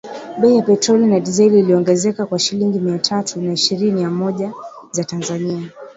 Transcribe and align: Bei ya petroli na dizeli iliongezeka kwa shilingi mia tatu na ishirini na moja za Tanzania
Bei 0.41 0.49
ya 0.55 0.61
petroli 0.63 1.05
na 1.07 1.19
dizeli 1.19 1.59
iliongezeka 1.59 2.25
kwa 2.25 2.39
shilingi 2.39 2.79
mia 2.79 2.99
tatu 2.99 3.41
na 3.41 3.53
ishirini 3.53 4.03
na 4.03 4.09
moja 4.09 4.53
za 4.91 5.03
Tanzania 5.03 5.71